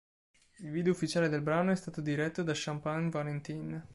[0.63, 3.87] Il video ufficiale del brano è stato diretto da Champagne Valentine.